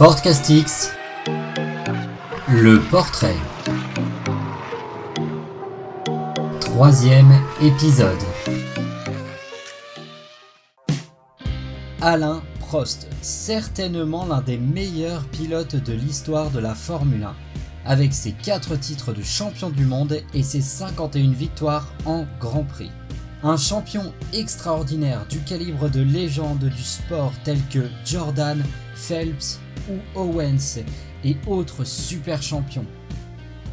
Sportcastix, 0.00 0.92
le 2.48 2.80
portrait. 2.90 3.36
Troisième 6.58 7.30
épisode. 7.60 8.16
Alain 12.00 12.40
Prost, 12.60 13.08
certainement 13.20 14.24
l'un 14.24 14.40
des 14.40 14.56
meilleurs 14.56 15.24
pilotes 15.24 15.76
de 15.76 15.92
l'histoire 15.92 16.48
de 16.48 16.60
la 16.60 16.74
Formule 16.74 17.24
1, 17.24 17.34
avec 17.84 18.14
ses 18.14 18.32
4 18.32 18.76
titres 18.76 19.12
de 19.12 19.22
champion 19.22 19.68
du 19.68 19.84
monde 19.84 20.22
et 20.32 20.42
ses 20.42 20.62
51 20.62 21.32
victoires 21.32 21.92
en 22.06 22.24
Grand 22.40 22.64
Prix. 22.64 22.90
Un 23.42 23.58
champion 23.58 24.14
extraordinaire 24.32 25.26
du 25.28 25.40
calibre 25.40 25.90
de 25.90 26.00
légendes 26.00 26.64
du 26.64 26.82
sport 26.82 27.34
tels 27.44 27.66
que 27.70 27.80
Jordan, 28.06 28.64
Phelps 29.00 29.58
ou 29.88 30.18
Owens 30.18 30.80
et 31.24 31.36
autres 31.46 31.84
super 31.84 32.42
champions. 32.42 32.86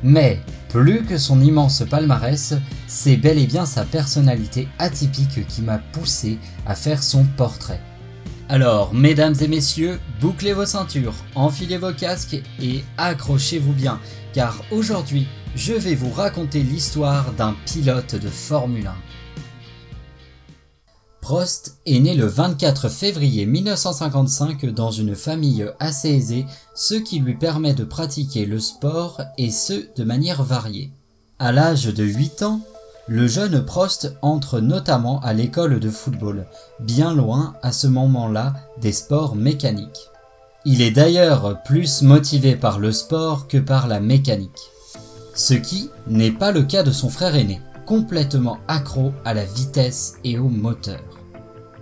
Mais, 0.03 0.39
plus 0.69 1.03
que 1.03 1.17
son 1.17 1.41
immense 1.41 1.83
palmarès, 1.89 2.53
c'est 2.87 3.17
bel 3.17 3.37
et 3.37 3.47
bien 3.47 3.65
sa 3.65 3.83
personnalité 3.83 4.67
atypique 4.79 5.47
qui 5.47 5.61
m'a 5.61 5.79
poussé 5.79 6.37
à 6.65 6.75
faire 6.75 7.01
son 7.01 7.25
portrait. 7.25 7.81
Alors, 8.49 8.93
mesdames 8.93 9.35
et 9.41 9.47
messieurs, 9.47 9.99
bouclez 10.21 10.53
vos 10.53 10.65
ceintures, 10.65 11.15
enfilez 11.35 11.77
vos 11.77 11.93
casques 11.93 12.41
et 12.61 12.83
accrochez-vous 12.97 13.73
bien, 13.73 13.99
car 14.33 14.61
aujourd'hui, 14.71 15.27
je 15.55 15.73
vais 15.73 15.95
vous 15.95 16.11
raconter 16.11 16.61
l'histoire 16.61 17.33
d'un 17.33 17.55
pilote 17.65 18.15
de 18.15 18.29
Formule 18.29 18.87
1. 18.87 19.06
Prost 21.27 21.79
est 21.85 21.99
né 21.99 22.15
le 22.15 22.25
24 22.25 22.87
février 22.87 23.45
1955 23.45 24.65
dans 24.67 24.91
une 24.91 25.13
famille 25.13 25.69
assez 25.77 26.07
aisée, 26.07 26.45
ce 26.73 26.93
qui 26.93 27.19
lui 27.19 27.35
permet 27.35 27.73
de 27.73 27.83
pratiquer 27.83 28.45
le 28.45 28.61
sport 28.61 29.21
et 29.37 29.51
ce 29.51 29.73
de 29.97 30.05
manière 30.05 30.41
variée. 30.41 30.89
À 31.37 31.51
l'âge 31.51 31.87
de 31.87 32.05
8 32.05 32.43
ans, 32.43 32.61
le 33.09 33.27
jeune 33.27 33.65
Prost 33.65 34.15
entre 34.21 34.61
notamment 34.61 35.19
à 35.19 35.33
l'école 35.33 35.81
de 35.81 35.89
football, 35.89 36.45
bien 36.79 37.13
loin 37.13 37.55
à 37.61 37.73
ce 37.73 37.87
moment-là 37.87 38.53
des 38.79 38.93
sports 38.93 39.35
mécaniques. 39.35 40.07
Il 40.63 40.81
est 40.81 40.91
d'ailleurs 40.91 41.61
plus 41.63 42.03
motivé 42.03 42.55
par 42.55 42.79
le 42.79 42.93
sport 42.93 43.49
que 43.49 43.57
par 43.57 43.89
la 43.89 43.99
mécanique. 43.99 44.71
Ce 45.35 45.55
qui 45.55 45.89
n'est 46.07 46.31
pas 46.31 46.53
le 46.53 46.63
cas 46.63 46.83
de 46.83 46.91
son 46.93 47.09
frère 47.09 47.35
aîné, 47.35 47.59
complètement 47.85 48.59
accro 48.69 49.11
à 49.25 49.33
la 49.33 49.43
vitesse 49.43 50.13
et 50.23 50.39
au 50.39 50.47
moteur. 50.47 51.16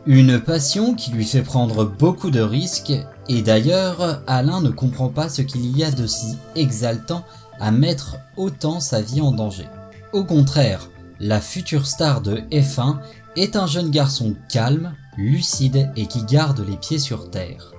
Une 0.07 0.39
passion 0.39 0.93
qui 0.93 1.09
lui 1.09 1.25
fait 1.25 1.41
prendre 1.41 1.83
beaucoup 1.83 2.29
de 2.29 2.39
risques, 2.39 2.93
et 3.27 3.41
d'ailleurs, 3.41 4.21
Alain 4.27 4.61
ne 4.61 4.69
comprend 4.69 5.09
pas 5.09 5.29
ce 5.29 5.41
qu'il 5.41 5.75
y 5.75 5.83
a 5.83 5.89
de 5.89 6.05
si 6.05 6.37
exaltant 6.55 7.23
à 7.59 7.71
mettre 7.71 8.17
autant 8.37 8.79
sa 8.79 9.01
vie 9.01 9.21
en 9.21 9.31
danger. 9.31 9.65
Au 10.13 10.23
contraire, 10.23 10.91
la 11.19 11.41
future 11.41 11.87
star 11.87 12.21
de 12.21 12.37
F1 12.51 12.97
est 13.35 13.55
un 13.55 13.65
jeune 13.65 13.89
garçon 13.89 14.35
calme, 14.47 14.93
lucide 15.17 15.89
et 15.95 16.05
qui 16.05 16.23
garde 16.23 16.63
les 16.67 16.77
pieds 16.77 16.99
sur 16.99 17.31
terre. 17.31 17.73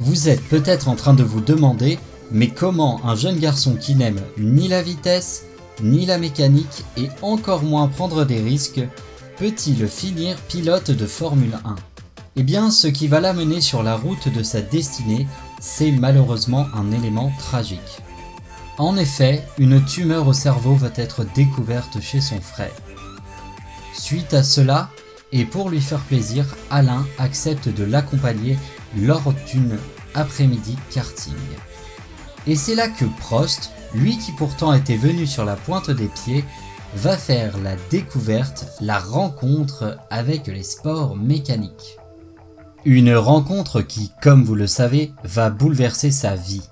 Vous 0.00 0.28
êtes 0.28 0.42
peut-être 0.48 0.88
en 0.88 0.96
train 0.96 1.14
de 1.14 1.22
vous 1.22 1.40
demander, 1.40 2.00
mais 2.32 2.48
comment 2.48 3.00
un 3.04 3.14
jeune 3.14 3.38
garçon 3.38 3.76
qui 3.76 3.94
n'aime 3.94 4.20
ni 4.38 4.66
la 4.66 4.82
vitesse, 4.82 5.44
ni 5.80 6.04
la 6.04 6.18
mécanique 6.18 6.84
et 6.96 7.10
encore 7.22 7.62
moins 7.62 7.86
prendre 7.86 8.24
des 8.24 8.40
risques 8.40 8.82
peut-il 9.40 9.88
finir 9.88 10.36
pilote 10.36 10.90
de 10.90 11.06
Formule 11.06 11.58
1 11.64 11.74
Eh 12.36 12.42
bien, 12.42 12.70
ce 12.70 12.88
qui 12.88 13.08
va 13.08 13.20
l'amener 13.20 13.62
sur 13.62 13.82
la 13.82 13.96
route 13.96 14.28
de 14.28 14.42
sa 14.42 14.60
destinée, 14.60 15.26
c'est 15.58 15.92
malheureusement 15.92 16.66
un 16.74 16.92
élément 16.92 17.32
tragique. 17.38 18.02
En 18.76 18.98
effet, 18.98 19.42
une 19.56 19.82
tumeur 19.82 20.28
au 20.28 20.34
cerveau 20.34 20.74
va 20.74 20.90
être 20.94 21.24
découverte 21.34 22.02
chez 22.02 22.20
son 22.20 22.38
frère. 22.38 22.74
Suite 23.94 24.34
à 24.34 24.42
cela, 24.42 24.90
et 25.32 25.46
pour 25.46 25.70
lui 25.70 25.80
faire 25.80 26.00
plaisir, 26.00 26.44
Alain 26.70 27.06
accepte 27.16 27.70
de 27.70 27.84
l'accompagner 27.84 28.58
lors 28.94 29.32
d'une 29.50 29.78
après-midi 30.14 30.76
karting. 30.90 31.32
Et 32.46 32.56
c'est 32.56 32.74
là 32.74 32.88
que 32.88 33.06
Prost, 33.20 33.70
lui 33.94 34.18
qui 34.18 34.32
pourtant 34.32 34.74
était 34.74 34.96
venu 34.96 35.26
sur 35.26 35.46
la 35.46 35.56
pointe 35.56 35.90
des 35.90 36.08
pieds, 36.08 36.44
va 36.94 37.16
faire 37.16 37.56
la 37.58 37.76
découverte, 37.90 38.66
la 38.80 38.98
rencontre 38.98 39.98
avec 40.10 40.46
les 40.48 40.62
sports 40.62 41.16
mécaniques. 41.16 41.98
Une 42.84 43.14
rencontre 43.14 43.82
qui, 43.82 44.10
comme 44.22 44.42
vous 44.42 44.54
le 44.54 44.66
savez, 44.66 45.12
va 45.22 45.50
bouleverser 45.50 46.10
sa 46.10 46.34
vie. 46.34 46.62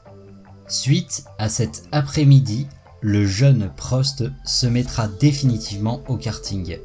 Suite 0.66 1.24
à 1.38 1.48
cet 1.48 1.84
après-midi, 1.92 2.66
le 3.00 3.26
jeune 3.26 3.70
Prost 3.76 4.24
se 4.44 4.66
mettra 4.66 5.06
définitivement 5.06 6.02
au 6.08 6.16
karting. 6.16 6.78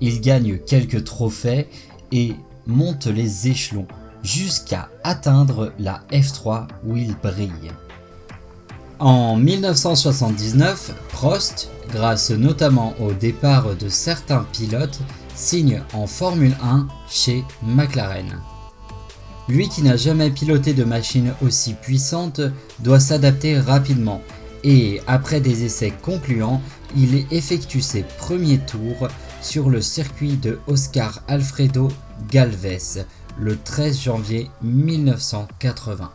Il 0.00 0.20
gagne 0.20 0.58
quelques 0.58 1.04
trophées 1.04 1.68
et 2.10 2.34
monte 2.66 3.06
les 3.06 3.48
échelons 3.48 3.86
jusqu'à 4.22 4.88
atteindre 5.04 5.72
la 5.78 6.02
F3 6.10 6.66
où 6.84 6.96
il 6.96 7.14
brille. 7.22 7.72
En 8.98 9.36
1979, 9.36 10.94
Prost, 11.08 11.70
grâce 11.92 12.30
notamment 12.30 12.94
au 13.00 13.12
départ 13.12 13.76
de 13.76 13.88
certains 13.88 14.44
pilotes, 14.52 15.00
signe 15.34 15.82
en 15.92 16.06
Formule 16.06 16.56
1 16.62 16.88
chez 17.08 17.44
McLaren. 17.62 18.40
Lui 19.48 19.68
qui 19.68 19.82
n'a 19.82 19.96
jamais 19.96 20.30
piloté 20.30 20.72
de 20.72 20.84
machine 20.84 21.34
aussi 21.42 21.74
puissante 21.74 22.40
doit 22.80 23.00
s'adapter 23.00 23.58
rapidement 23.58 24.22
et 24.64 25.00
après 25.06 25.40
des 25.40 25.64
essais 25.64 25.92
concluants, 26.02 26.62
il 26.96 27.26
effectue 27.30 27.80
ses 27.80 28.02
premiers 28.02 28.58
tours 28.60 29.08
sur 29.40 29.70
le 29.70 29.80
circuit 29.80 30.36
de 30.36 30.60
Oscar 30.68 31.22
Alfredo 31.26 31.88
Galvez 32.30 33.04
le 33.38 33.56
13 33.56 34.00
janvier 34.00 34.50
1980 34.62 36.10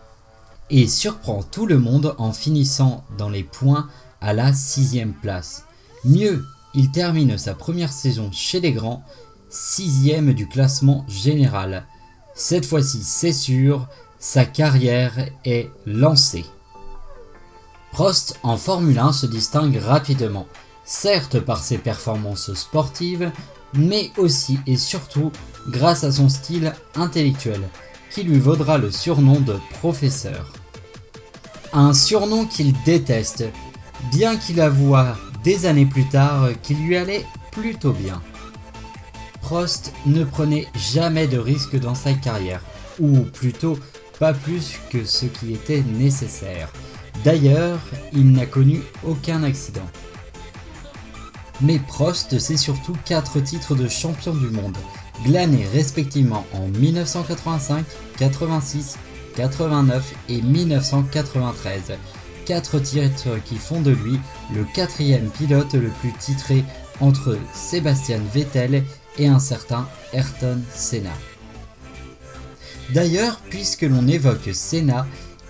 et 0.70 0.88
surprend 0.88 1.44
tout 1.44 1.66
le 1.66 1.80
monde 1.80 2.16
en 2.18 2.32
finissant 2.32 3.04
dans 3.18 3.30
les 3.30 3.44
points 3.44 3.88
à 4.22 4.34
la 4.34 4.54
sixième 4.54 5.14
place. 5.14 5.67
Mieux, 6.04 6.46
il 6.74 6.92
termine 6.92 7.38
sa 7.38 7.54
première 7.54 7.92
saison 7.92 8.30
chez 8.32 8.60
les 8.60 8.72
grands, 8.72 9.04
sixième 9.50 10.34
du 10.34 10.48
classement 10.48 11.06
général. 11.08 11.86
Cette 12.36 12.66
fois-ci, 12.66 13.02
c'est 13.04 13.34
sûr, 13.34 13.88
sa 14.20 14.46
carrière 14.46 15.14
est 15.46 15.70
lancée. 15.86 16.46
Prost 17.92 18.40
en 18.44 18.58
Formule 18.58 19.00
1 19.00 19.12
se 19.12 19.26
distingue 19.26 19.78
rapidement, 19.78 20.48
certes 20.86 21.40
par 21.40 21.64
ses 21.64 21.78
performances 21.78 22.54
sportives, 22.54 23.32
mais 23.74 24.12
aussi 24.18 24.60
et 24.68 24.78
surtout 24.78 25.32
grâce 25.68 26.04
à 26.04 26.12
son 26.12 26.30
style 26.30 26.74
intellectuel 26.96 27.62
qui 28.12 28.24
lui 28.24 28.40
vaudra 28.40 28.78
le 28.78 28.92
surnom 28.92 29.40
de 29.40 29.56
professeur. 29.80 30.54
Un 31.74 31.94
surnom 31.94 32.46
qu'il 32.46 32.74
déteste, 32.84 33.46
bien 34.12 34.38
qu'il 34.38 34.62
avoua 34.62 35.18
des 35.44 35.66
années 35.66 35.86
plus 35.86 36.06
tard 36.06 36.50
qu'il 36.62 36.78
lui 36.86 36.98
allait 36.98 37.26
plutôt 37.52 37.94
bien. 37.94 38.22
Prost 39.42 39.94
ne 40.06 40.24
prenait 40.24 40.68
jamais 40.76 41.28
de 41.28 41.38
risques 41.38 41.80
dans 41.80 41.96
sa 41.96 42.14
carrière, 42.14 42.62
ou 43.00 43.22
plutôt 43.22 43.80
pas 44.20 44.34
plus 44.34 44.80
que 44.90 45.06
ce 45.06 45.26
qui 45.26 45.54
était 45.54 45.84
nécessaire. 45.84 46.70
D'ailleurs, 47.24 47.80
il 48.14 48.32
n'a 48.32 48.46
connu 48.46 48.82
aucun 49.04 49.44
accident. 49.44 49.88
Mais 51.62 51.80
Prost, 51.80 52.38
c'est 52.40 52.58
surtout 52.58 52.96
4 53.06 53.40
titres 53.40 53.76
de 53.76 53.88
champion 53.88 54.34
du 54.34 54.48
monde, 54.48 54.78
glanés 55.26 55.66
respectivement 55.74 56.46
en 56.54 56.68
1985, 56.68 57.86
86, 58.18 58.98
89 59.36 60.14
et 60.30 60.42
1993. 60.42 61.94
Quatre 62.48 62.80
titres 62.80 63.44
qui 63.44 63.56
font 63.58 63.82
de 63.82 63.92
lui 63.92 64.18
le 64.56 64.64
quatrième 64.74 65.30
pilote 65.32 65.74
le 65.74 65.90
plus 66.00 66.14
titré 66.14 66.64
entre 67.02 67.38
Sébastien 67.54 68.22
Vettel 68.34 68.86
et 69.18 69.28
un 69.28 69.40
certain 69.40 69.86
Ayrton 70.14 70.62
Senna. 70.74 71.12
D'ailleurs, 72.94 73.42
puisque 73.50 73.82
l'on 73.82 74.08
évoque 74.08 74.50
Senna, 74.54 75.06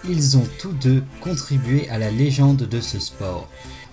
ils 0.10 0.38
ont 0.38 0.48
tous 0.58 0.72
deux 0.72 1.04
contribué 1.22 1.88
à 1.90 2.00
la 2.00 2.10
légende 2.10 2.64
de 2.64 2.82
ce 2.82 3.00
sport, 3.00 3.48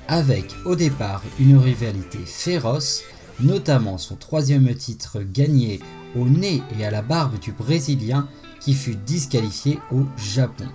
avec 0.08 0.46
au 0.64 0.74
départ 0.74 1.22
une 1.38 1.58
rivalité 1.58 2.20
féroce, 2.24 3.02
notamment 3.38 3.98
son 3.98 4.16
troisième 4.16 4.74
titre 4.74 5.18
gagné 5.20 5.80
au 6.16 6.26
nez 6.30 6.62
et 6.78 6.86
à 6.86 6.90
la 6.90 7.02
barbe 7.02 7.38
du 7.38 7.52
Brésilien 7.52 8.28
qui 8.60 8.72
fut 8.72 8.96
disqualifié 8.96 9.78
au 9.92 10.04
Japon. 10.16 10.68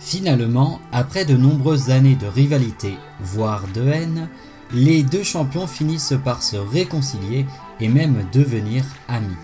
Finalement, 0.00 0.80
après 0.92 1.24
de 1.24 1.36
nombreuses 1.36 1.90
années 1.90 2.16
de 2.16 2.26
rivalité, 2.26 2.94
voire 3.20 3.64
de 3.74 3.82
haine, 3.82 4.28
les 4.72 5.02
deux 5.02 5.22
champions 5.22 5.66
finissent 5.66 6.14
par 6.24 6.42
se 6.42 6.56
réconcilier 6.56 7.46
et 7.80 7.88
même 7.88 8.26
devenir 8.32 8.84
amis. 9.08 9.36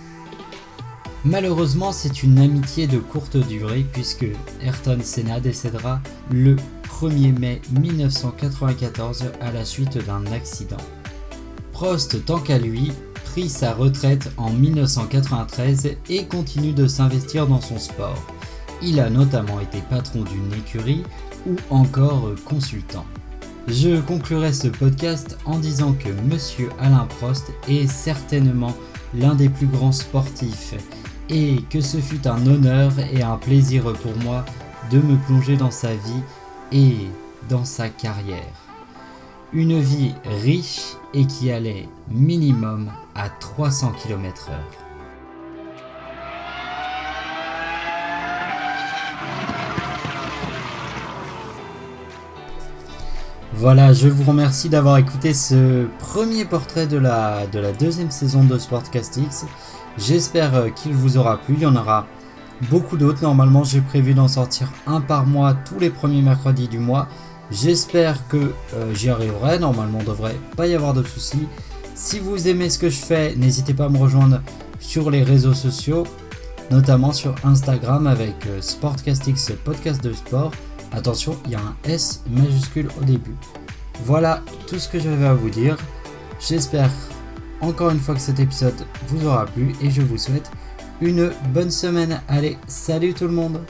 Malheureusement, 1.24 1.90
c'est 1.90 2.22
une 2.22 2.38
amitié 2.38 2.86
de 2.86 2.98
courte 2.98 3.36
durée 3.36 3.86
puisque 3.92 4.26
Ayrton 4.60 4.98
Senna 5.02 5.40
décédera 5.40 6.00
le 6.30 6.56
1er 7.00 7.38
mai 7.38 7.62
1994 7.80 9.24
à 9.40 9.50
la 9.50 9.64
suite 9.64 9.98
d'un 10.06 10.26
accident. 10.32 10.76
Prost, 11.72 12.24
tant 12.26 12.38
qu'à 12.38 12.58
lui, 12.58 12.92
prit 13.24 13.48
sa 13.48 13.72
retraite 13.72 14.30
en 14.36 14.50
1993 14.50 15.96
et 16.10 16.26
continue 16.26 16.72
de 16.72 16.86
s'investir 16.86 17.46
dans 17.46 17.60
son 17.60 17.78
sport. 17.78 18.33
Il 18.86 19.00
a 19.00 19.08
notamment 19.08 19.60
été 19.60 19.78
patron 19.88 20.24
d'une 20.24 20.52
écurie 20.52 21.04
ou 21.46 21.56
encore 21.70 22.28
consultant. 22.44 23.06
Je 23.66 23.98
conclurai 24.02 24.52
ce 24.52 24.68
podcast 24.68 25.38
en 25.46 25.58
disant 25.58 25.94
que 25.94 26.10
Monsieur 26.28 26.68
Alain 26.78 27.06
Prost 27.18 27.50
est 27.66 27.86
certainement 27.86 28.74
l'un 29.14 29.34
des 29.34 29.48
plus 29.48 29.66
grands 29.66 29.92
sportifs 29.92 30.74
et 31.30 31.62
que 31.70 31.80
ce 31.80 31.96
fut 31.96 32.28
un 32.28 32.46
honneur 32.46 32.92
et 33.10 33.22
un 33.22 33.38
plaisir 33.38 33.84
pour 33.94 34.14
moi 34.22 34.44
de 34.90 34.98
me 34.98 35.16
plonger 35.16 35.56
dans 35.56 35.70
sa 35.70 35.94
vie 35.94 36.22
et 36.70 37.08
dans 37.48 37.64
sa 37.64 37.88
carrière. 37.88 38.68
Une 39.54 39.80
vie 39.80 40.12
riche 40.42 40.82
et 41.14 41.26
qui 41.26 41.50
allait 41.50 41.88
minimum 42.10 42.90
à 43.14 43.30
300 43.30 43.92
km/h. 44.02 44.83
Voilà, 53.56 53.92
je 53.92 54.08
vous 54.08 54.24
remercie 54.24 54.68
d'avoir 54.68 54.98
écouté 54.98 55.32
ce 55.32 55.86
premier 56.00 56.44
portrait 56.44 56.88
de 56.88 56.96
la, 56.98 57.46
de 57.46 57.60
la 57.60 57.72
deuxième 57.72 58.10
saison 58.10 58.42
de 58.42 58.58
Sportcastix. 58.58 59.46
J'espère 59.96 60.54
euh, 60.54 60.68
qu'il 60.70 60.92
vous 60.92 61.18
aura 61.18 61.36
plu, 61.36 61.54
il 61.56 61.62
y 61.62 61.66
en 61.66 61.76
aura 61.76 62.06
beaucoup 62.68 62.96
d'autres. 62.96 63.22
Normalement, 63.22 63.62
j'ai 63.62 63.80
prévu 63.80 64.12
d'en 64.12 64.26
sortir 64.26 64.68
un 64.88 65.00
par 65.00 65.24
mois 65.24 65.54
tous 65.54 65.78
les 65.78 65.90
premiers 65.90 66.20
mercredis 66.20 66.66
du 66.66 66.80
mois. 66.80 67.06
J'espère 67.52 68.26
que 68.26 68.52
euh, 68.74 68.92
j'y 68.92 69.08
arriverai. 69.08 69.60
Normalement, 69.60 69.98
il 70.00 70.04
ne 70.04 70.10
devrait 70.10 70.36
pas 70.56 70.66
y 70.66 70.74
avoir 70.74 70.92
de 70.92 71.04
soucis. 71.04 71.46
Si 71.94 72.18
vous 72.18 72.48
aimez 72.48 72.70
ce 72.70 72.78
que 72.78 72.90
je 72.90 72.98
fais, 72.98 73.36
n'hésitez 73.36 73.72
pas 73.72 73.84
à 73.84 73.88
me 73.88 73.98
rejoindre 73.98 74.40
sur 74.80 75.12
les 75.12 75.22
réseaux 75.22 75.54
sociaux, 75.54 76.04
notamment 76.72 77.12
sur 77.12 77.36
Instagram 77.44 78.08
avec 78.08 78.34
euh, 78.46 78.60
Sportcastix 78.60 79.52
podcast 79.64 80.02
de 80.02 80.12
sport. 80.12 80.50
Attention, 80.94 81.36
il 81.44 81.50
y 81.50 81.54
a 81.56 81.60
un 81.60 81.74
S 81.84 82.22
majuscule 82.30 82.88
au 83.00 83.04
début. 83.04 83.34
Voilà 84.04 84.42
tout 84.68 84.78
ce 84.78 84.88
que 84.88 85.00
j'avais 85.00 85.26
à 85.26 85.34
vous 85.34 85.50
dire. 85.50 85.76
J'espère 86.38 86.90
encore 87.60 87.90
une 87.90 87.98
fois 87.98 88.14
que 88.14 88.20
cet 88.20 88.38
épisode 88.38 88.86
vous 89.08 89.26
aura 89.26 89.46
plu 89.46 89.74
et 89.82 89.90
je 89.90 90.02
vous 90.02 90.18
souhaite 90.18 90.50
une 91.00 91.32
bonne 91.52 91.70
semaine. 91.70 92.20
Allez, 92.28 92.56
salut 92.68 93.12
tout 93.12 93.26
le 93.26 93.32
monde 93.32 93.60